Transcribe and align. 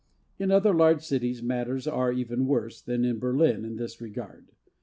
In 0.39 0.49
other 0.49 0.73
large 0.73 1.03
cities 1.03 1.43
matters 1.43 1.85
are 1.85 2.11
even 2.11 2.47
worse 2.47 2.81
than 2.81 3.05
in 3.05 3.19
Berlin 3.19 3.63
in 3.63 3.75
this 3.75 4.01
regard. 4.01 4.47